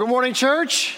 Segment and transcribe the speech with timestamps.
[0.00, 0.96] Good morning, church.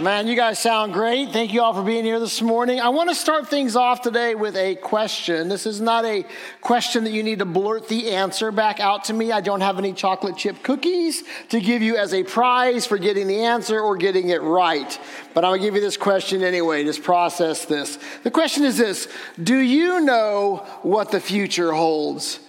[0.00, 1.32] Man, you guys sound great.
[1.32, 2.80] Thank you all for being here this morning.
[2.80, 5.50] I want to start things off today with a question.
[5.50, 6.24] This is not a
[6.62, 9.32] question that you need to blurt the answer back out to me.
[9.32, 13.26] I don't have any chocolate chip cookies to give you as a prize for getting
[13.26, 14.98] the answer or getting it right.
[15.34, 16.84] But I'm going to give you this question anyway.
[16.84, 17.98] Just process this.
[18.22, 19.08] The question is this
[19.42, 22.40] Do you know what the future holds?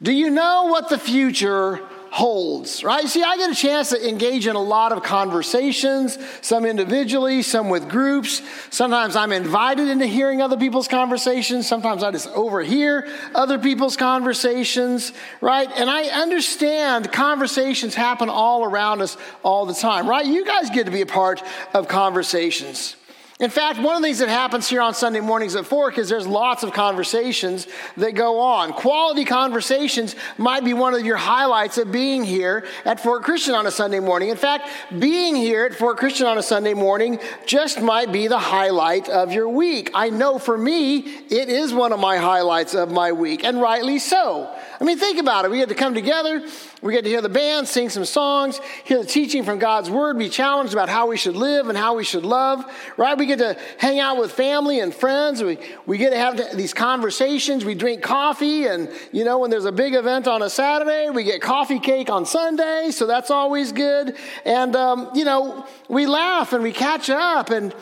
[0.00, 3.06] Do you know what the future holds, right?
[3.06, 7.68] See, I get a chance to engage in a lot of conversations, some individually, some
[7.68, 8.42] with groups.
[8.70, 11.66] Sometimes I'm invited into hearing other people's conversations.
[11.66, 15.68] Sometimes I just overhear other people's conversations, right?
[15.76, 20.24] And I understand conversations happen all around us all the time, right?
[20.24, 21.42] You guys get to be a part
[21.74, 22.96] of conversations.
[23.40, 26.08] In fact, one of the things that happens here on Sunday mornings at Fork is
[26.08, 28.72] there's lots of conversations that go on.
[28.72, 33.64] Quality conversations might be one of your highlights of being here at Fort Christian on
[33.64, 34.30] a Sunday morning.
[34.30, 38.40] In fact, being here at Fort Christian on a Sunday morning just might be the
[38.40, 39.92] highlight of your week.
[39.94, 44.00] I know for me, it is one of my highlights of my week, and rightly
[44.00, 44.52] so.
[44.80, 45.50] I mean, think about it.
[45.50, 46.46] We get to come together,
[46.82, 50.16] we get to hear the band sing some songs, hear the teaching from God's Word,
[50.18, 52.64] be challenged about how we should live and how we should love,
[52.96, 53.18] right?
[53.18, 55.42] We get to hang out with family and friends.
[55.42, 57.64] We, we get to have these conversations.
[57.64, 61.24] We drink coffee, and, you know, when there's a big event on a Saturday, we
[61.24, 64.14] get coffee cake on Sunday, so that's always good.
[64.44, 67.74] And, um, you know, we laugh and we catch up, and,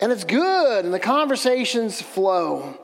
[0.00, 2.78] and it's good, and the conversations flow.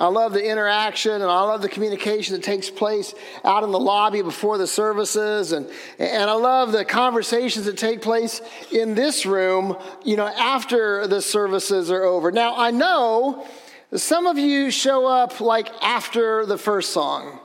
[0.00, 3.78] I love the interaction and I love the communication that takes place out in the
[3.78, 5.52] lobby before the services.
[5.52, 8.40] And, and I love the conversations that take place
[8.72, 12.32] in this room, you know, after the services are over.
[12.32, 13.46] Now, I know
[13.94, 17.38] some of you show up like after the first song,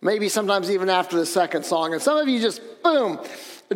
[0.00, 1.92] maybe sometimes even after the second song.
[1.92, 3.20] And some of you just, boom,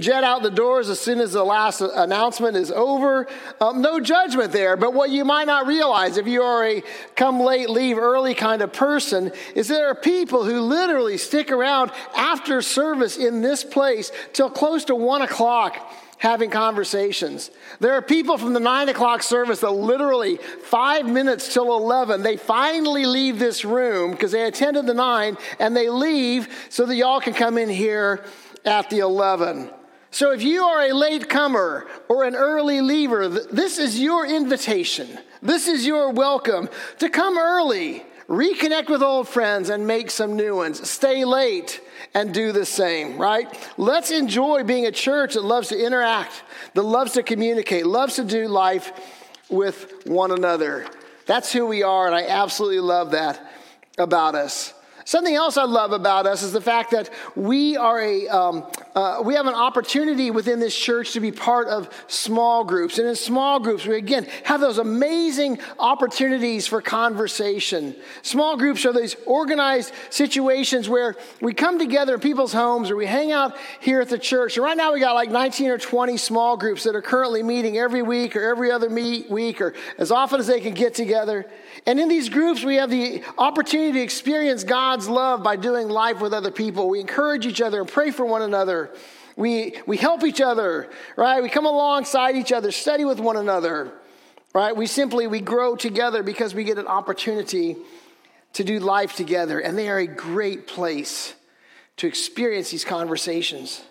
[0.00, 3.28] jet out the doors as soon as the last announcement is over.
[3.61, 6.83] Um, no judgment there, but what you might not realize if you are a
[7.14, 11.92] come late, leave early kind of person is there are people who literally stick around
[12.17, 17.52] after service in this place till close to one o'clock having conversations.
[17.79, 22.36] There are people from the nine o'clock service that literally five minutes till 11, they
[22.36, 27.20] finally leave this room because they attended the nine and they leave so that y'all
[27.20, 28.24] can come in here
[28.64, 29.70] at the 11.
[30.14, 35.19] So if you are a late comer or an early leaver, this is your invitation.
[35.42, 36.69] This is your welcome
[37.01, 40.89] to come early, reconnect with old friends, and make some new ones.
[40.89, 41.80] Stay late
[42.14, 43.48] and do the same, right?
[43.77, 46.45] Let's enjoy being a church that loves to interact,
[46.75, 48.92] that loves to communicate, loves to do life
[49.51, 50.86] with one another.
[51.27, 53.45] That's who we are, and I absolutely love that
[53.98, 54.75] about us.
[55.05, 59.20] Something else I love about us is the fact that we are a um, uh,
[59.25, 63.14] we have an opportunity within this church to be part of small groups, and in
[63.14, 67.95] small groups we again have those amazing opportunities for conversation.
[68.23, 73.07] Small groups are these organized situations where we come together in people's homes or we
[73.07, 74.57] hang out here at the church.
[74.57, 77.77] And right now we got like 19 or 20 small groups that are currently meeting
[77.77, 81.47] every week or every other meet week or as often as they can get together.
[81.86, 86.20] And in these groups, we have the opportunity to experience God's love by doing life
[86.20, 86.89] with other people.
[86.89, 88.90] We encourage each other and pray for one another.
[89.36, 91.42] We, we help each other, right?
[91.42, 93.92] We come alongside each other, study with one another,
[94.55, 94.77] right?
[94.77, 97.77] We simply, we grow together because we get an opportunity
[98.55, 99.58] to do life together.
[99.58, 101.34] And they are a great place
[101.96, 103.83] to experience these conversations.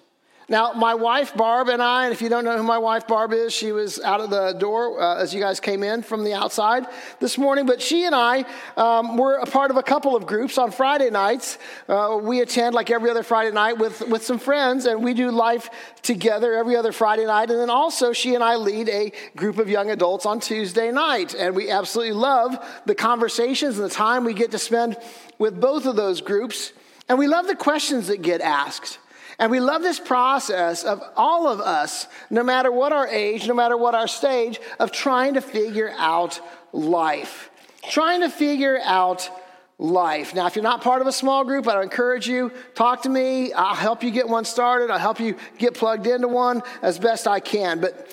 [0.49, 3.31] Now, my wife Barb and I, and if you don't know who my wife Barb
[3.31, 6.33] is, she was out of the door uh, as you guys came in from the
[6.33, 6.85] outside
[7.19, 7.65] this morning.
[7.65, 8.45] But she and I
[8.75, 11.57] um, were a part of a couple of groups on Friday nights.
[11.87, 15.31] Uh, we attend like every other Friday night with, with some friends, and we do
[15.31, 15.69] life
[16.01, 17.49] together every other Friday night.
[17.49, 21.33] And then also, she and I lead a group of young adults on Tuesday night.
[21.33, 24.97] And we absolutely love the conversations and the time we get to spend
[25.39, 26.73] with both of those groups.
[27.07, 28.99] And we love the questions that get asked.
[29.39, 33.53] And we love this process of all of us, no matter what our age, no
[33.53, 36.39] matter what our stage, of trying to figure out
[36.71, 37.49] life.
[37.89, 39.29] Trying to figure out
[39.77, 40.33] life.
[40.33, 43.51] Now, if you're not part of a small group, I encourage you, talk to me.
[43.53, 44.91] I'll help you get one started.
[44.91, 47.81] I'll help you get plugged into one as best I can.
[47.81, 48.07] But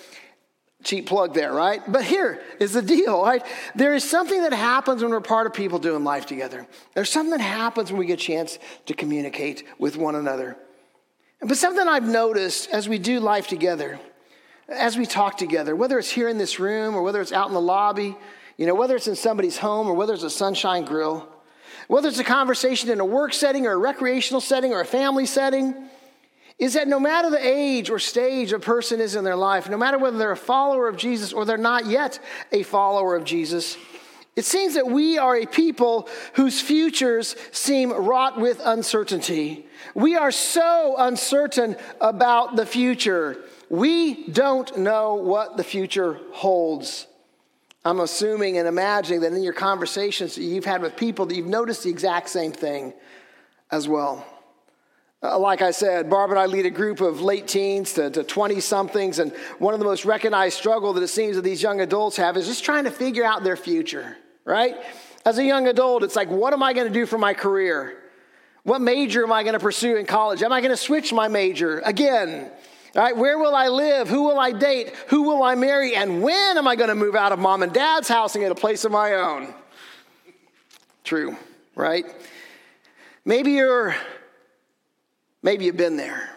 [0.82, 1.80] cheap plug there, right?
[1.86, 3.44] But here is the deal, right?
[3.74, 6.66] There is something that happens when we're part of people doing life together.
[6.94, 10.56] There's something that happens when we get a chance to communicate with one another.
[11.42, 13.98] But something I've noticed as we do life together,
[14.68, 17.54] as we talk together, whether it's here in this room or whether it's out in
[17.54, 18.14] the lobby,
[18.58, 21.26] you know, whether it's in somebody's home or whether it's a sunshine grill,
[21.88, 25.24] whether it's a conversation in a work setting or a recreational setting or a family
[25.24, 25.74] setting,
[26.58, 29.78] is that no matter the age or stage a person is in their life, no
[29.78, 32.20] matter whether they're a follower of Jesus or they're not yet
[32.52, 33.78] a follower of Jesus,
[34.36, 39.66] it seems that we are a people whose futures seem wrought with uncertainty.
[39.94, 43.42] We are so uncertain about the future.
[43.68, 47.06] We don't know what the future holds.
[47.84, 51.46] I'm assuming and imagining that in your conversations that you've had with people that you've
[51.46, 52.92] noticed the exact same thing
[53.70, 54.24] as well.
[55.22, 58.60] Uh, like I said, Barb and I lead a group of late teens to, 20
[58.60, 62.16] somethings, and one of the most recognized struggle that it seems that these young adults
[62.16, 64.76] have is just trying to figure out their future, right?
[65.26, 67.98] As a young adult, it's like, what am I going to do for my career?
[68.62, 70.42] What major am I going to pursue in college?
[70.42, 72.50] Am I going to switch my major again?
[72.96, 74.08] All right, where will I live?
[74.08, 74.94] Who will I date?
[75.08, 75.94] Who will I marry?
[75.94, 78.50] And when am I going to move out of mom and dad's house and get
[78.50, 79.52] a place of my own?
[81.04, 81.36] True,
[81.74, 82.06] right?
[83.24, 83.94] Maybe you're
[85.42, 86.30] Maybe you've been there.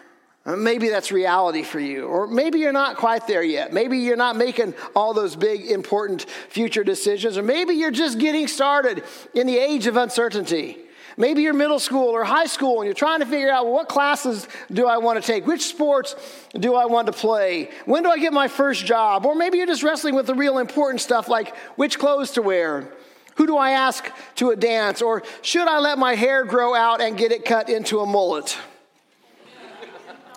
[0.46, 2.06] Uh, maybe that's reality for you.
[2.06, 3.72] Or maybe you're not quite there yet.
[3.72, 7.38] Maybe you're not making all those big, important future decisions.
[7.38, 9.04] Or maybe you're just getting started
[9.34, 10.78] in the age of uncertainty.
[11.16, 13.88] Maybe you're middle school or high school and you're trying to figure out well, what
[13.88, 15.46] classes do I want to take?
[15.46, 16.16] Which sports
[16.58, 17.70] do I want to play?
[17.86, 19.24] When do I get my first job?
[19.24, 22.92] Or maybe you're just wrestling with the real important stuff like which clothes to wear.
[23.36, 25.02] Who do I ask to a dance?
[25.02, 28.58] Or should I let my hair grow out and get it cut into a mullet?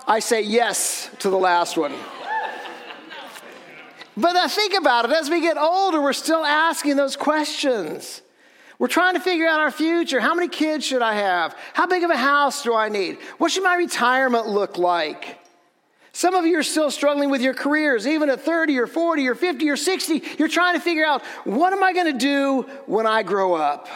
[0.07, 1.93] I say yes to the last one.
[4.15, 8.21] But I think about it, as we get older, we're still asking those questions.
[8.79, 10.19] We're trying to figure out our future.
[10.19, 11.55] How many kids should I have?
[11.73, 13.17] How big of a house do I need?
[13.37, 15.39] What should my retirement look like?
[16.13, 19.35] Some of you are still struggling with your careers, even at 30 or 40 or
[19.35, 20.23] 50 or 60.
[20.39, 23.87] You're trying to figure out what am I going to do when I grow up?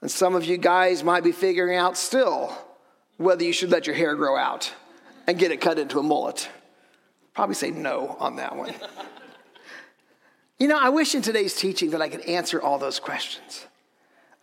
[0.00, 2.56] And some of you guys might be figuring out still
[3.16, 4.72] whether you should let your hair grow out
[5.26, 6.48] and get it cut into a mullet.
[7.34, 8.74] Probably say no on that one.
[10.58, 13.66] you know, I wish in today's teaching that I could answer all those questions.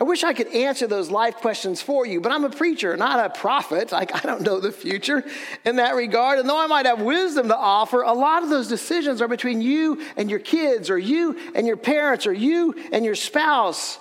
[0.02, 3.26] I wish I could answer those life questions for you, but I'm a preacher, not
[3.26, 3.92] a prophet.
[3.92, 5.24] Like, I don't know the future
[5.64, 6.40] in that regard.
[6.40, 9.62] And though I might have wisdom to offer, a lot of those decisions are between
[9.62, 13.98] you and your kids, or you and your parents, or you and your spouse.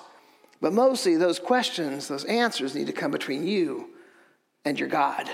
[0.61, 3.92] But mostly, those questions, those answers need to come between you
[4.65, 5.29] and your God.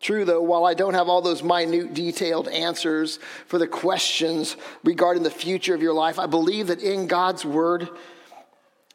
[0.00, 5.22] True, though, while I don't have all those minute, detailed answers for the questions regarding
[5.22, 7.88] the future of your life, I believe that in God's word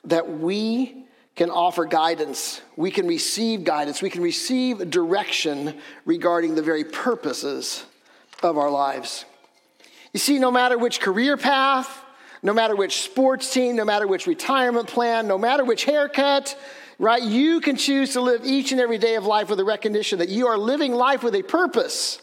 [0.05, 1.05] that we
[1.35, 2.61] can offer guidance.
[2.75, 4.01] We can receive guidance.
[4.01, 5.75] We can receive direction
[6.05, 7.85] regarding the very purposes
[8.41, 9.25] of our lives.
[10.13, 12.03] You see, no matter which career path,
[12.41, 16.57] no matter which sports team, no matter which retirement plan, no matter which haircut,
[16.99, 17.21] right?
[17.21, 20.29] You can choose to live each and every day of life with a recognition that
[20.29, 22.21] you are living life with a purpose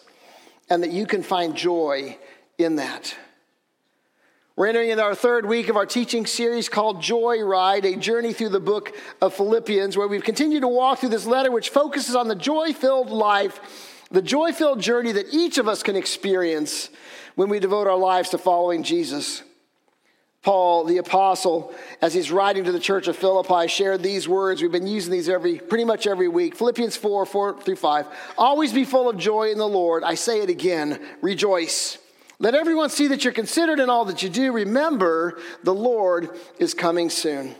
[0.70, 2.16] and that you can find joy
[2.58, 3.14] in that.
[4.54, 8.34] We're entering into our third week of our teaching series called Joy Ride, a journey
[8.34, 12.14] through the book of Philippians, where we've continued to walk through this letter which focuses
[12.14, 16.90] on the joy filled life, the joy filled journey that each of us can experience
[17.34, 19.42] when we devote our lives to following Jesus.
[20.42, 24.60] Paul, the apostle, as he's writing to the church of Philippi, shared these words.
[24.60, 26.56] We've been using these every, pretty much every week.
[26.56, 28.06] Philippians 4, 4 through 5.
[28.36, 30.02] Always be full of joy in the Lord.
[30.02, 31.98] I say it again, rejoice.
[32.40, 34.50] Let everyone see that you're considered in all that you do.
[34.50, 37.54] Remember, the Lord is coming soon.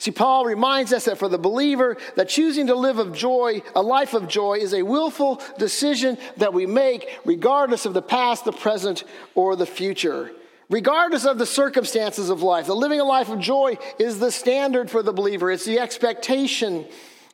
[0.00, 3.80] See, Paul reminds us that for the believer, that choosing to live of joy, a
[3.80, 8.52] life of joy, is a willful decision that we make regardless of the past, the
[8.52, 9.04] present,
[9.36, 10.32] or the future
[10.68, 12.66] regardless of the circumstances of life.
[12.66, 16.86] The living a life of joy is the standard for the believer, it's the expectation.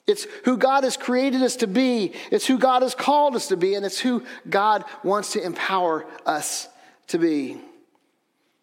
[0.04, 3.56] It's who God has created us to be, it's who God has called us to
[3.56, 6.68] be, and it's who God wants to empower us
[7.08, 7.60] to be.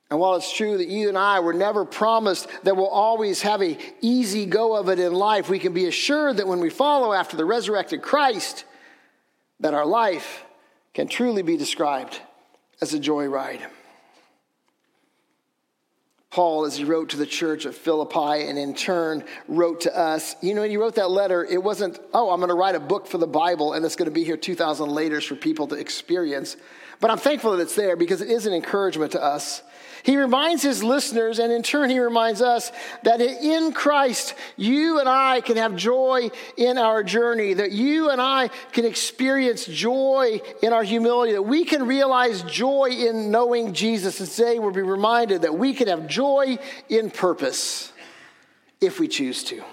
[0.10, 3.62] And while it's true that you and I were never promised that we'll always have
[3.62, 7.14] a easy go of it in life, we can be assured that when we follow
[7.14, 8.66] after the resurrected Christ,
[9.60, 10.44] that our life
[10.94, 12.20] can truly be described
[12.82, 13.66] as a joy ride.
[16.32, 20.36] Paul, as he wrote to the church of Philippi and in turn wrote to us.
[20.42, 22.80] You know, when he wrote that letter, it wasn't, oh, I'm going to write a
[22.80, 25.76] book for the Bible and it's going to be here 2,000 later for people to
[25.76, 26.56] experience.
[27.00, 29.64] But I'm thankful that it's there because it is an encouragement to us.
[30.04, 32.72] He reminds his listeners, and in turn, he reminds us
[33.04, 38.22] that in Christ, you and I can have joy in our journey, that you and
[38.22, 44.20] I can experience joy in our humility, that we can realize joy in knowing Jesus.
[44.20, 47.92] And today, we'll be reminded that we can have joy in purpose
[48.82, 49.64] if we choose to.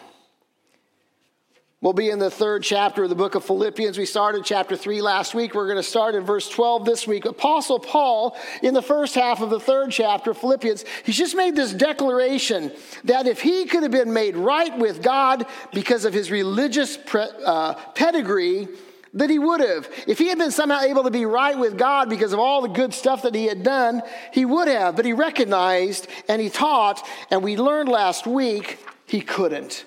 [1.83, 3.99] We'll be in the third chapter of the book of Philippians.
[3.99, 5.54] We started chapter 3 last week.
[5.54, 7.26] We're going to start in verse 12 this week.
[7.26, 11.54] Apostle Paul, in the first half of the third chapter of Philippians, he's just made
[11.54, 12.73] this declaration
[13.04, 17.28] that if he could have been made right with God because of his religious pre-
[17.45, 18.68] uh, pedigree,
[19.12, 19.87] that he would have.
[20.06, 22.68] If he had been somehow able to be right with God because of all the
[22.68, 24.02] good stuff that he had done,
[24.33, 24.97] he would have.
[24.97, 29.85] But he recognized and he taught, and we learned last week, he couldn't.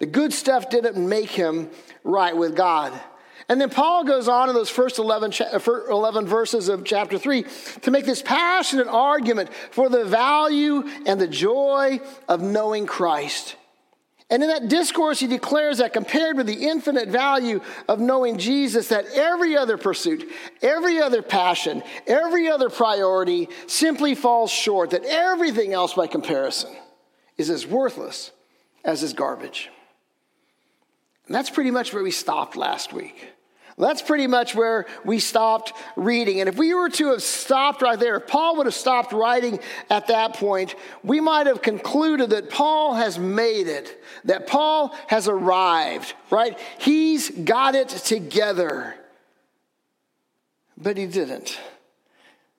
[0.00, 1.70] The good stuff didn't make him
[2.02, 2.98] right with God.
[3.48, 5.58] And then Paul goes on in those first 11, uh,
[5.90, 7.44] 11, verses of chapter 3
[7.82, 13.56] to make this passionate argument for the value and the joy of knowing Christ.
[14.30, 18.88] And in that discourse, he declares that compared with the infinite value of knowing Jesus,
[18.88, 20.30] that every other pursuit,
[20.62, 26.70] every other passion, every other priority simply falls short, that everything else by comparison
[27.36, 28.30] is as worthless
[28.84, 29.70] as his garbage.
[31.30, 33.28] And that's pretty much where we stopped last week.
[33.78, 36.40] That's pretty much where we stopped reading.
[36.40, 39.60] And if we were to have stopped right there, if Paul would have stopped writing
[39.88, 45.28] at that point, we might have concluded that Paul has made it, that Paul has
[45.28, 46.58] arrived, right?
[46.80, 48.96] He's got it together.
[50.76, 51.60] But he didn't.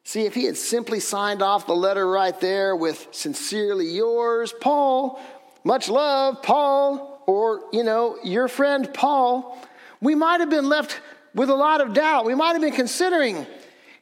[0.06, 5.20] See, if he had simply signed off the letter right there with sincerely yours, Paul,
[5.66, 9.58] much love, Paul, or, you know, your friend Paul,
[10.02, 11.00] we might have been left
[11.34, 12.26] with a lot of doubt.
[12.26, 13.48] We might have been considering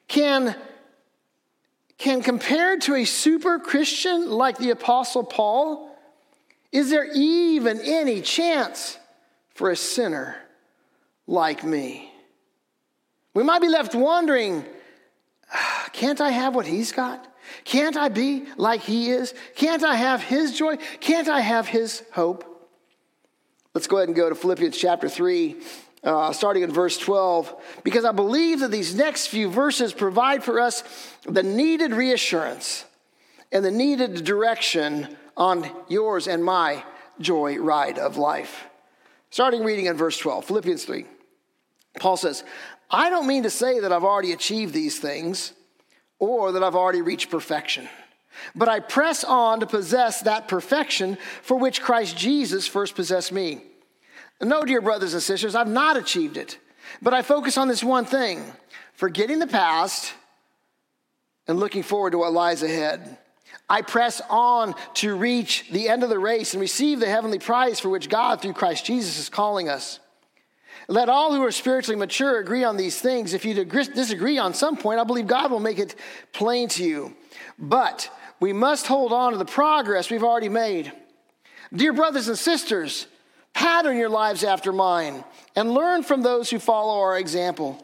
[0.07, 0.55] can,
[1.99, 5.95] can compared to a super Christian like the Apostle Paul,
[6.71, 8.97] is there even any chance
[9.53, 10.35] for a sinner
[11.27, 12.11] like me?
[13.35, 14.65] We might be left wondering
[15.93, 17.27] can't I have what he's got?
[17.63, 19.33] Can't I be like he is?
[19.55, 20.77] Can't I have his joy?
[20.99, 22.48] Can't I have his hope?
[23.79, 25.55] Let's go ahead and go to Philippians chapter 3,
[26.03, 27.55] uh, starting in verse 12,
[27.85, 30.83] because I believe that these next few verses provide for us
[31.23, 32.83] the needed reassurance
[33.53, 36.83] and the needed direction on yours and my
[37.21, 38.65] joy ride of life.
[39.29, 41.05] Starting reading in verse 12, Philippians 3,
[42.01, 42.43] Paul says,
[42.91, 45.53] I don't mean to say that I've already achieved these things
[46.19, 47.87] or that I've already reached perfection.
[48.55, 53.61] But I press on to possess that perfection for which Christ Jesus first possessed me.
[54.41, 56.57] No, dear brothers and sisters, I've not achieved it,
[57.01, 58.43] but I focus on this one thing
[58.93, 60.13] forgetting the past
[61.47, 63.17] and looking forward to what lies ahead.
[63.69, 67.79] I press on to reach the end of the race and receive the heavenly prize
[67.79, 69.99] for which God, through Christ Jesus, is calling us.
[70.87, 73.33] Let all who are spiritually mature agree on these things.
[73.33, 75.95] If you disagree on some point, I believe God will make it
[76.33, 77.15] plain to you.
[77.59, 80.91] But we must hold on to the progress we've already made.
[81.71, 83.05] Dear brothers and sisters,
[83.59, 85.21] pattern your lives after mine
[85.53, 87.77] and learn from those who follow our example.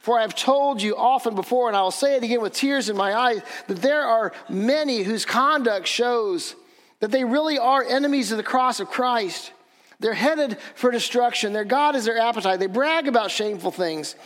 [0.00, 2.88] For I have told you often before, and I will say it again with tears
[2.88, 6.56] in my eyes, that there are many whose conduct shows
[7.00, 9.52] that they really are enemies of the cross of Christ.
[9.98, 11.52] They're headed for destruction.
[11.52, 12.58] Their God is their appetite.
[12.58, 14.16] They brag about shameful things,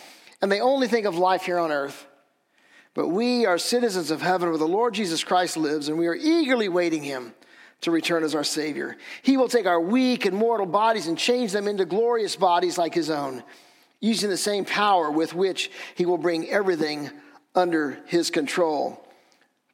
[0.40, 2.06] and they only think of life here on earth.
[2.94, 6.14] But we are citizens of heaven where the Lord Jesus Christ lives, and we are
[6.14, 7.34] eagerly waiting him
[7.82, 8.96] to return as our Savior.
[9.22, 12.94] He will take our weak and mortal bodies and change them into glorious bodies like
[12.94, 13.42] his own,
[14.00, 17.10] using the same power with which he will bring everything
[17.54, 19.00] under his control.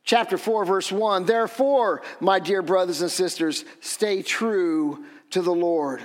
[0.04, 6.02] Chapter 4, verse 1 Therefore, my dear brothers and sisters, stay true to the Lord.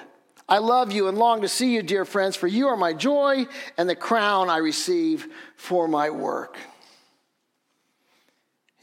[0.47, 3.47] I love you and long to see you, dear friends, for you are my joy
[3.77, 6.57] and the crown I receive for my work.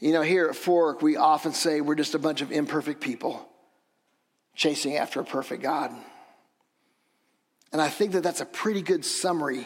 [0.03, 3.47] You know, here at Fork, we often say we're just a bunch of imperfect people
[4.53, 5.91] chasing after a perfect God.
[7.71, 9.65] And I think that that's a pretty good summary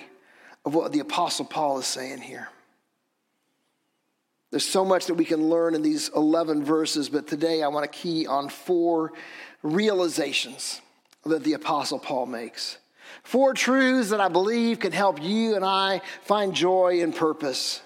[0.63, 2.49] of what the Apostle Paul is saying here.
[4.51, 7.91] There's so much that we can learn in these 11 verses, but today I want
[7.91, 9.13] to key on four
[9.63, 10.81] realizations
[11.25, 12.77] that the Apostle Paul makes.
[13.23, 17.81] Four truths that I believe can help you and I find joy and purpose.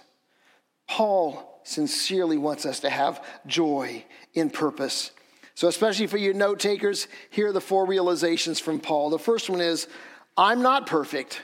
[0.86, 4.04] Paul sincerely wants us to have joy
[4.34, 5.12] in purpose.
[5.56, 9.10] So, especially for you note takers, here are the four realizations from Paul.
[9.10, 9.88] The first one is
[10.38, 11.42] I'm not perfect,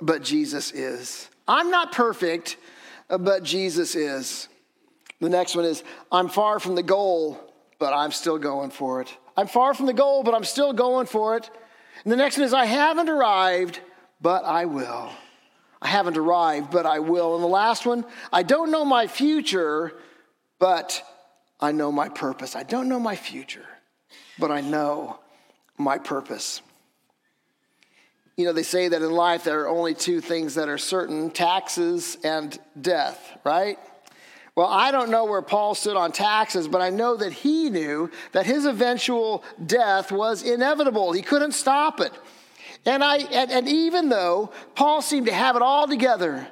[0.00, 1.28] but Jesus is.
[1.46, 2.56] I'm not perfect,
[3.08, 4.48] but Jesus is.
[5.20, 7.38] The next one is I'm far from the goal,
[7.78, 9.14] but I'm still going for it.
[9.36, 11.50] I'm far from the goal, but I'm still going for it.
[12.04, 13.80] And the next one is I haven't arrived,
[14.20, 15.10] but I will.
[15.84, 17.34] I haven't arrived, but I will.
[17.34, 19.92] And the last one, I don't know my future,
[20.58, 21.02] but
[21.60, 22.56] I know my purpose.
[22.56, 23.66] I don't know my future,
[24.38, 25.20] but I know
[25.76, 26.62] my purpose.
[28.36, 31.30] You know, they say that in life there are only two things that are certain
[31.30, 33.78] taxes and death, right?
[34.56, 38.10] Well, I don't know where Paul stood on taxes, but I know that he knew
[38.32, 41.12] that his eventual death was inevitable.
[41.12, 42.12] He couldn't stop it.
[42.86, 46.46] And, I, and, and even though Paul seemed to have it all together,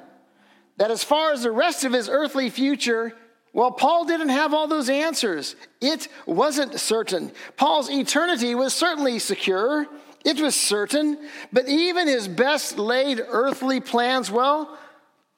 [0.77, 3.13] that as far as the rest of his earthly future,
[3.53, 5.55] well, Paul didn't have all those answers.
[5.79, 7.31] It wasn't certain.
[7.55, 9.87] Paul's eternity was certainly secure,
[10.25, 11.17] it was certain,
[11.51, 14.77] but even his best laid earthly plans, well,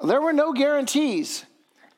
[0.01, 1.43] there were no guarantees.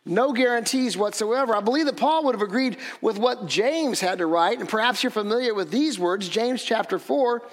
[0.06, 1.54] No guarantees whatsoever.
[1.54, 5.04] I believe that Paul would have agreed with what James had to write, and perhaps
[5.04, 7.44] you're familiar with these words, James chapter 4,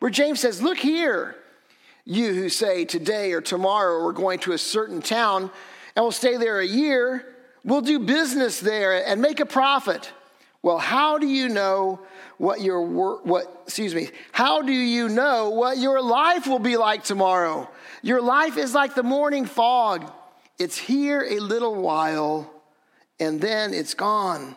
[0.00, 1.36] where James says, Look here,
[2.04, 5.50] you who say today or tomorrow we're going to a certain town
[5.94, 7.24] and we'll stay there a year,
[7.64, 10.10] we'll do business there and make a profit.
[10.62, 12.00] Well, how do you know
[12.36, 16.76] what your work, what excuse me, how do you know what your life will be
[16.76, 17.70] like tomorrow?
[18.02, 20.10] Your life is like the morning fog.
[20.58, 22.50] It's here a little while
[23.18, 24.56] and then it's gone.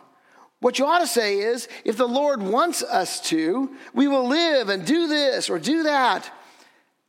[0.64, 4.70] What you ought to say is if the Lord wants us to, we will live
[4.70, 6.30] and do this or do that.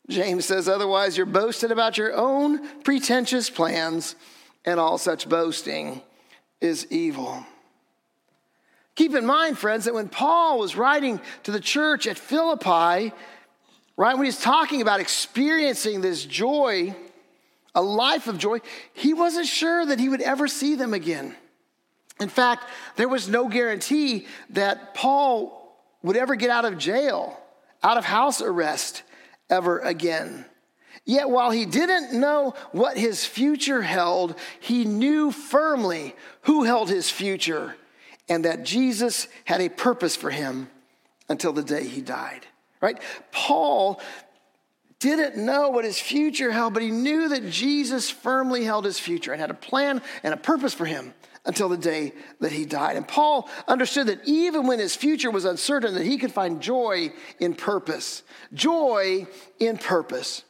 [0.09, 4.17] James says, otherwise, you're boasting about your own pretentious plans,
[4.65, 6.01] and all such boasting
[6.59, 7.45] is evil.
[8.95, 13.13] Keep in mind, friends, that when Paul was writing to the church at Philippi,
[13.95, 16.93] right, when he's talking about experiencing this joy,
[17.73, 18.59] a life of joy,
[18.93, 21.37] he wasn't sure that he would ever see them again.
[22.19, 27.39] In fact, there was no guarantee that Paul would ever get out of jail,
[27.83, 29.03] out of house arrest
[29.49, 30.45] ever again.
[31.03, 37.09] Yet, while he didn't know what his future held, he knew firmly who held his
[37.09, 37.75] future
[38.27, 40.69] and that Jesus had a purpose for him
[41.29, 42.45] until the day he died.
[42.81, 42.99] Right?
[43.31, 44.01] Paul
[44.99, 49.31] didn't know what his future held, but he knew that Jesus firmly held his future
[49.31, 51.13] and had a plan and a purpose for him
[51.45, 52.95] until the day that he died.
[52.95, 57.13] And Paul understood that even when his future was uncertain, that he could find joy
[57.39, 58.23] in purpose.
[58.53, 59.27] Joy
[59.59, 60.43] in purpose.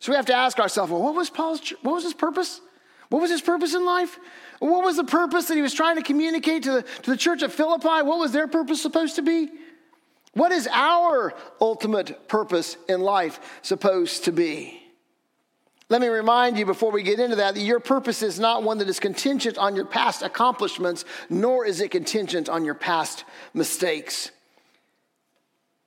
[0.00, 2.60] So we have to ask ourselves, well, what was Paul's what was his purpose?
[3.08, 4.18] What was his purpose in life?
[4.58, 7.42] What was the purpose that he was trying to communicate to the, to the church
[7.42, 8.02] of Philippi?
[8.02, 9.50] What was their purpose supposed to be?
[10.32, 14.83] What is our ultimate purpose in life supposed to be?
[15.90, 18.78] Let me remind you before we get into that that your purpose is not one
[18.78, 24.30] that is contingent on your past accomplishments, nor is it contingent on your past mistakes.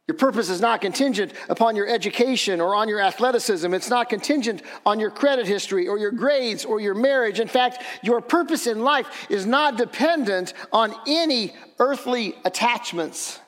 [0.08, 3.74] Your purpose is not contingent upon your education or on your athleticism.
[3.74, 7.42] It's not contingent on your credit history or your grades or your marriage.
[7.42, 13.42] In fact, your purpose in life is not dependent on any earthly attachments.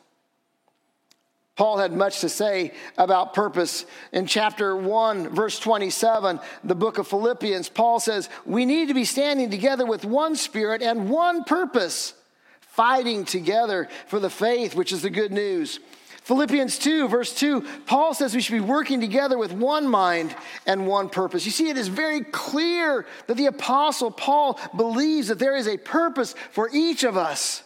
[1.59, 3.85] Paul had much to say about purpose.
[4.13, 9.03] In chapter 1, verse 27, the book of Philippians, Paul says, We need to be
[9.03, 12.13] standing together with one spirit and one purpose,
[12.61, 15.81] fighting together for the faith, which is the good news.
[16.21, 20.33] Philippians 2, verse 2, Paul says we should be working together with one mind
[20.65, 21.43] and one purpose.
[21.43, 25.75] You see, it is very clear that the apostle Paul believes that there is a
[25.75, 27.63] purpose for each of us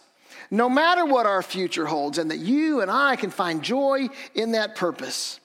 [0.54, 4.52] no matter what our future holds, and that you and I can find joy in
[4.52, 5.40] that purpose.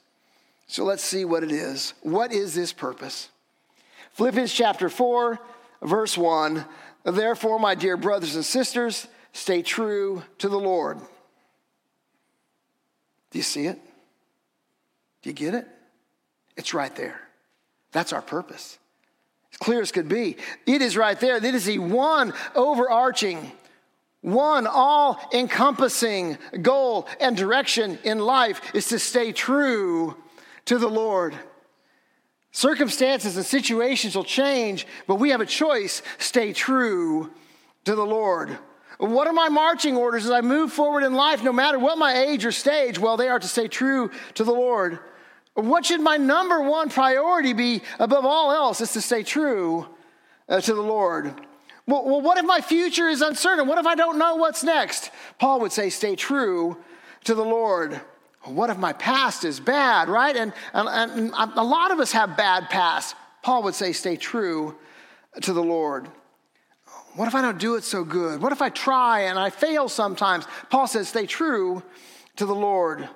[0.67, 1.95] So let's see what it is.
[2.01, 3.29] What is this purpose?
[4.13, 5.39] Philippians chapter 4,
[5.81, 6.63] verse 1
[7.05, 10.99] Therefore, my dear brothers and sisters, stay true to the Lord.
[13.31, 13.79] Do you see it?
[15.23, 15.67] Do you get it?
[16.55, 17.19] It's right there.
[17.91, 18.77] That's our purpose.
[19.51, 20.37] As clear as could be.
[20.67, 21.37] It is right there.
[21.37, 23.51] It is the one overarching
[24.21, 30.15] one all encompassing goal and direction in life is to stay true
[30.65, 31.35] to the Lord.
[32.51, 37.31] Circumstances and situations will change, but we have a choice stay true
[37.85, 38.57] to the Lord.
[38.97, 42.17] What are my marching orders as I move forward in life, no matter what my
[42.17, 42.99] age or stage?
[42.99, 44.99] Well, they are to stay true to the Lord.
[45.53, 48.81] What should my number one priority be above all else?
[48.81, 49.87] Is to stay true
[50.49, 51.33] uh, to the Lord.
[51.89, 53.67] Well, well, what if my future is uncertain?
[53.67, 55.09] What if I don't know what's next?
[55.39, 56.77] Paul would say, stay true
[57.23, 57.99] to the Lord.
[58.43, 60.35] What if my past is bad, right?
[60.35, 63.15] And, and, and a lot of us have bad past.
[63.41, 64.77] Paul would say, stay true
[65.41, 66.07] to the Lord.
[67.15, 68.39] What if I don't do it so good?
[68.39, 70.45] What if I try and I fail sometimes?
[70.69, 71.81] Paul says, stay true
[72.35, 73.09] to the Lord.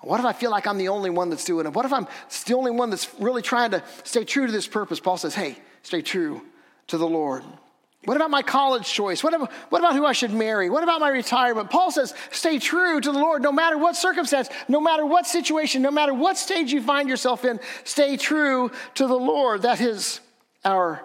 [0.00, 1.74] What if I feel like I'm the only one that's doing it?
[1.74, 2.06] What if I'm
[2.46, 5.00] the only one that's really trying to stay true to this purpose?
[5.00, 6.40] Paul says, hey, stay true
[6.86, 7.44] to the Lord.
[8.06, 9.24] What about my college choice?
[9.24, 10.70] What about, what about who I should marry?
[10.70, 11.70] What about my retirement?
[11.70, 15.82] Paul says, stay true to the Lord no matter what circumstance, no matter what situation,
[15.82, 17.58] no matter what stage you find yourself in.
[17.82, 19.62] Stay true to the Lord.
[19.62, 20.20] That is
[20.64, 21.02] our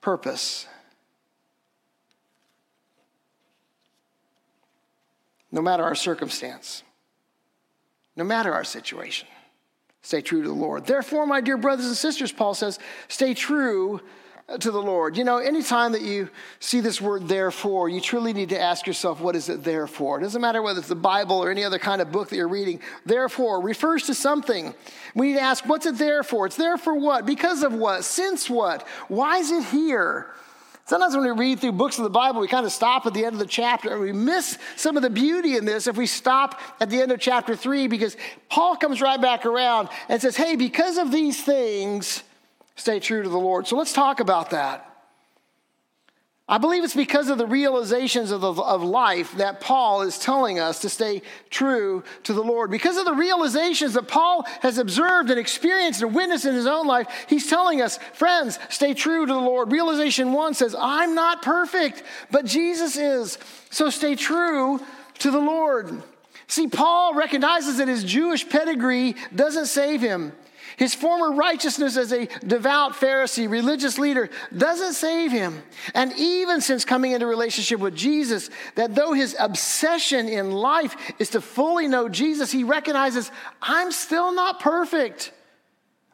[0.00, 0.66] purpose.
[5.52, 6.82] No matter our circumstance,
[8.16, 9.28] no matter our situation,
[10.02, 10.84] stay true to the Lord.
[10.84, 14.00] Therefore, my dear brothers and sisters, Paul says, stay true
[14.58, 15.16] to the Lord.
[15.16, 19.20] You know, anytime that you see this word therefore, you truly need to ask yourself,
[19.20, 20.18] what is it there for?
[20.18, 22.48] It doesn't matter whether it's the Bible or any other kind of book that you're
[22.48, 22.80] reading.
[23.06, 24.74] Therefore refers to something.
[25.14, 26.46] We need to ask, what's it there for?
[26.46, 27.26] It's there for what?
[27.26, 28.04] Because of what?
[28.04, 28.86] Since what?
[29.08, 30.26] Why is it here?
[30.86, 33.24] Sometimes when we read through books of the Bible, we kind of stop at the
[33.24, 36.06] end of the chapter and we miss some of the beauty in this if we
[36.06, 38.16] stop at the end of chapter three because
[38.48, 42.24] Paul comes right back around and says, hey, because of these things,
[42.80, 43.66] stay true to the Lord.
[43.66, 44.86] So let's talk about that.
[46.48, 50.58] I believe it's because of the realizations of, the, of life that Paul is telling
[50.58, 52.72] us to stay true to the Lord.
[52.72, 56.88] Because of the realizations that Paul has observed and experienced and witnessed in his own
[56.88, 59.70] life, he's telling us, friends, stay true to the Lord.
[59.70, 63.38] Realization one says, I'm not perfect, but Jesus is.
[63.70, 64.80] So stay true
[65.20, 66.02] to the Lord.
[66.48, 70.32] See, Paul recognizes that his Jewish pedigree doesn't save him.
[70.80, 75.62] His former righteousness as a devout Pharisee, religious leader, doesn't save him.
[75.94, 81.28] And even since coming into relationship with Jesus, that though his obsession in life is
[81.30, 85.34] to fully know Jesus, he recognizes, I'm still not perfect.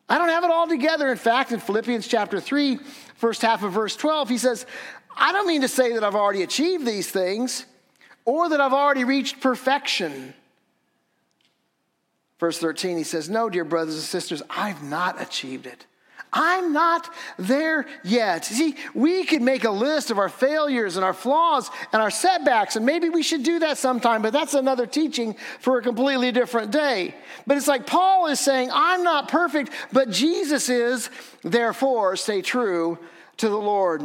[0.08, 1.12] I don't have it all together.
[1.12, 2.80] In fact, in Philippians chapter 3,
[3.14, 4.66] first half of verse 12, he says,
[5.16, 7.66] I don't mean to say that I've already achieved these things
[8.24, 10.34] or that I've already reached perfection.
[12.38, 15.86] Verse 13, he says, No, dear brothers and sisters, I've not achieved it.
[16.32, 18.44] I'm not there yet.
[18.44, 22.76] See, we could make a list of our failures and our flaws and our setbacks,
[22.76, 26.72] and maybe we should do that sometime, but that's another teaching for a completely different
[26.72, 27.14] day.
[27.46, 31.08] But it's like Paul is saying, I'm not perfect, but Jesus is,
[31.42, 32.98] therefore, stay true
[33.38, 34.02] to the Lord.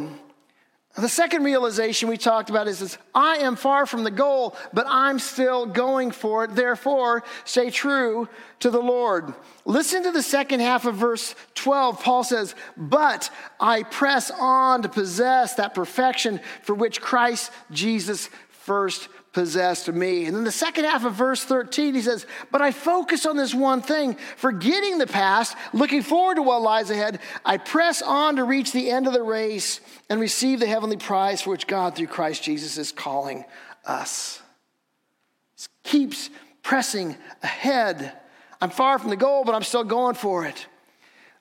[0.96, 4.86] The second realization we talked about is this I am far from the goal, but
[4.90, 6.54] I'm still going for it.
[6.54, 8.28] Therefore, stay true
[8.60, 9.34] to the Lord.
[9.64, 12.04] Listen to the second half of verse 12.
[12.04, 19.08] Paul says, But I press on to possess that perfection for which Christ Jesus first
[19.34, 20.26] possessed me.
[20.26, 23.54] And then the second half of verse 13, he says, But I focus on this
[23.54, 27.20] one thing, forgetting the past, looking forward to what lies ahead.
[27.46, 31.42] I press on to reach the end of the race and receive the heavenly prize
[31.42, 33.46] for which God, through Christ Jesus, is calling
[33.86, 34.42] us.
[35.84, 36.30] Keeps
[36.62, 38.14] pressing ahead.
[38.60, 40.68] I'm far from the goal, but I'm still going for it.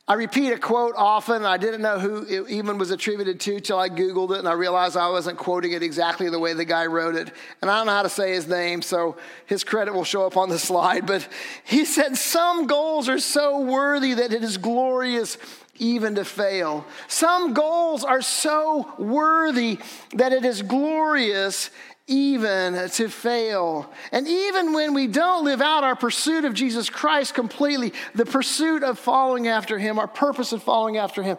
[0.08, 1.44] I repeat a quote often.
[1.44, 4.52] I didn't know who it even was attributed to till I Googled it, and I
[4.52, 7.32] realized I wasn't quoting it exactly the way the guy wrote it.
[7.62, 10.36] And I don't know how to say his name, so his credit will show up
[10.36, 11.06] on the slide.
[11.06, 11.28] But
[11.64, 15.38] he said, Some goals are so worthy that it is glorious
[15.80, 16.84] even to fail.
[17.08, 19.78] Some goals are so worthy
[20.14, 21.70] that it is glorious
[22.10, 23.90] even to fail.
[24.10, 28.82] And even when we don't live out our pursuit of Jesus Christ completely, the pursuit
[28.82, 31.38] of following after Him, our purpose of following after Him,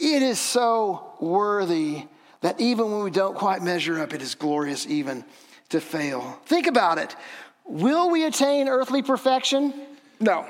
[0.00, 2.02] it is so worthy
[2.40, 5.24] that even when we don't quite measure up, it is glorious even
[5.68, 6.40] to fail.
[6.46, 7.14] Think about it.
[7.64, 9.72] Will we attain earthly perfection?
[10.18, 10.44] No.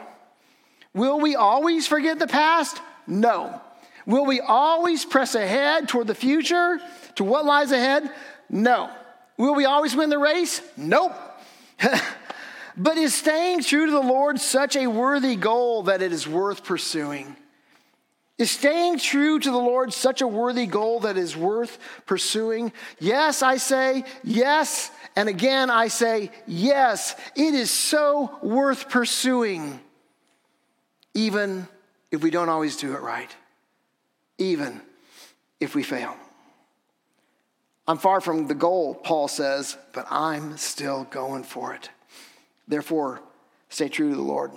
[0.94, 2.80] Will we always forget the past?
[3.06, 3.60] No.
[4.06, 6.80] Will we always press ahead toward the future,
[7.16, 8.10] to what lies ahead?
[8.48, 8.90] No.
[9.40, 10.60] Will we always win the race?
[10.76, 11.14] Nope.
[12.76, 16.62] but is staying true to the Lord such a worthy goal that it is worth
[16.62, 17.34] pursuing?
[18.36, 22.70] Is staying true to the Lord such a worthy goal that is worth pursuing?
[22.98, 24.90] Yes, I say yes.
[25.16, 27.16] And again, I say yes.
[27.34, 29.80] It is so worth pursuing,
[31.14, 31.66] even
[32.10, 33.34] if we don't always do it right,
[34.36, 34.82] even
[35.60, 36.14] if we fail.
[37.90, 41.90] I'm far from the goal, Paul says, but I'm still going for it.
[42.68, 43.20] Therefore,
[43.68, 44.52] stay true to the Lord.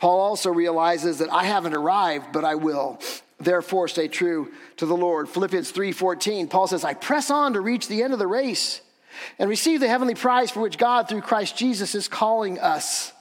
[0.00, 2.98] Paul also realizes that I haven't arrived, but I will.
[3.38, 5.28] Therefore, stay true to the Lord.
[5.28, 8.80] Philippians 3:14, Paul says, I press on to reach the end of the race
[9.38, 13.12] and receive the heavenly prize for which God, through Christ Jesus, is calling us.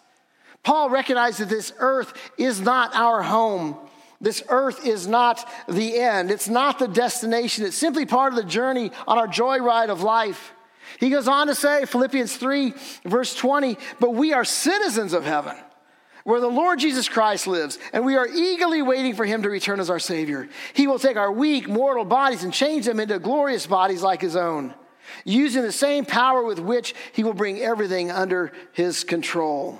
[0.63, 3.77] Paul recognizes that this earth is not our home.
[4.21, 8.43] This earth is not the end, it's not the destination, it's simply part of the
[8.43, 10.53] journey on our joyride of life.
[10.99, 12.73] He goes on to say, Philippians 3,
[13.05, 15.55] verse 20, but we are citizens of heaven.
[16.25, 19.79] where the Lord Jesus Christ lives, and we are eagerly waiting for him to return
[19.79, 20.49] as our Savior.
[20.73, 24.35] He will take our weak, mortal bodies and change them into glorious bodies like his
[24.35, 24.73] own,
[25.23, 29.79] using the same power with which he will bring everything under his control.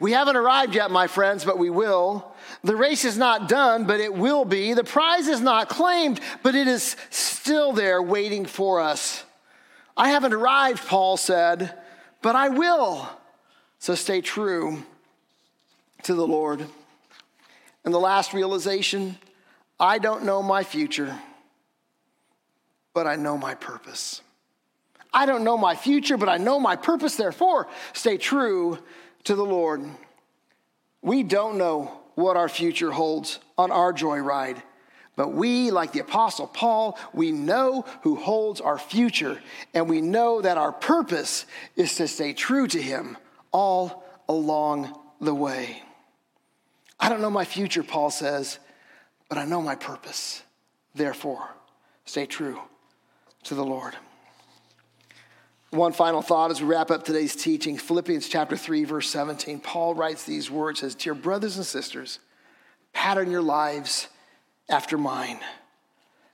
[0.00, 2.32] We haven't arrived yet, my friends, but we will.
[2.64, 4.74] The race is not done, but it will be.
[4.74, 9.24] The prize is not claimed, but it is still there waiting for us.
[9.96, 11.72] I haven't arrived, Paul said,
[12.22, 13.08] but I will.
[13.78, 14.82] So stay true
[16.02, 16.66] to the Lord.
[17.84, 19.16] And the last realization
[19.78, 21.18] I don't know my future,
[22.94, 24.22] but I know my purpose.
[25.12, 27.16] I don't know my future, but I know my purpose.
[27.16, 28.78] Therefore, stay true
[29.26, 29.84] to the Lord.
[31.02, 34.62] We don't know what our future holds on our joyride,
[35.16, 39.40] but we, like the Apostle Paul, we know who holds our future,
[39.74, 43.16] and we know that our purpose is to stay true to Him
[43.52, 45.82] all along the way.
[46.98, 48.58] I don't know my future, Paul says,
[49.28, 50.42] but I know my purpose.
[50.94, 51.48] Therefore,
[52.04, 52.60] stay true
[53.44, 53.94] to the Lord.
[55.76, 59.60] One final thought as we wrap up today's teaching Philippians chapter 3, verse 17.
[59.60, 62.18] Paul writes these words says, Dear brothers and sisters,
[62.94, 64.08] pattern your lives
[64.70, 65.38] after mine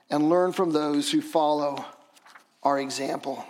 [0.09, 1.83] and learn from those who follow
[2.63, 3.45] our example.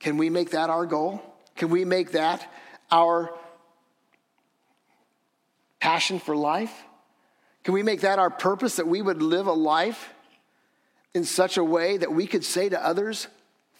[0.00, 1.22] Can we make that our goal?
[1.54, 2.52] Can we make that
[2.90, 3.32] our
[5.78, 6.74] passion for life?
[7.62, 10.12] Can we make that our purpose that we would live a life
[11.14, 13.28] in such a way that we could say to others,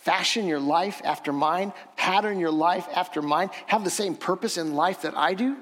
[0.05, 4.75] fashion your life after mine, pattern your life after mine, have the same purpose in
[4.75, 5.57] life that I do?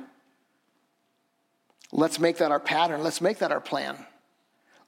[1.93, 3.05] Let's make that our pattern.
[3.05, 3.97] Let's make that our plan.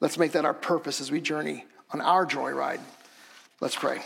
[0.01, 2.81] Let's make that our purpose as we journey on our joy ride.
[3.61, 4.03] Let's pray.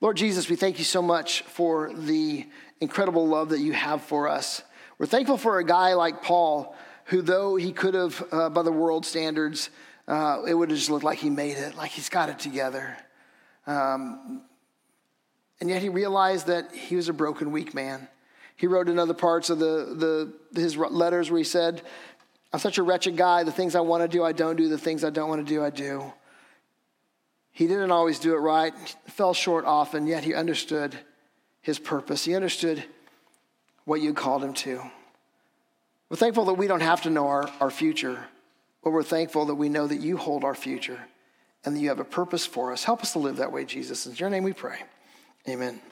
[0.00, 2.46] Lord Jesus, we thank you so much for the
[2.80, 4.62] incredible love that you have for us.
[4.96, 8.70] We're thankful for a guy like Paul, who, though he could have, uh, by the
[8.72, 9.70] world standards,
[10.06, 12.96] uh, it would have just looked like he made it, like he's got it together.
[13.66, 14.42] Um,
[15.62, 18.08] and yet he realized that he was a broken, weak man.
[18.56, 21.82] He wrote in other parts of the, the, his letters where he said,
[22.52, 23.44] I'm such a wretched guy.
[23.44, 24.68] The things I want to do, I don't do.
[24.68, 26.12] The things I don't want to do, I do.
[27.52, 28.74] He didn't always do it right,
[29.06, 30.98] fell short often, yet he understood
[31.60, 32.24] his purpose.
[32.24, 32.82] He understood
[33.84, 34.82] what you called him to.
[36.08, 38.18] We're thankful that we don't have to know our, our future,
[38.82, 40.98] but we're thankful that we know that you hold our future
[41.64, 42.82] and that you have a purpose for us.
[42.82, 44.06] Help us to live that way, Jesus.
[44.06, 44.80] In your name we pray.
[45.48, 45.91] Amen.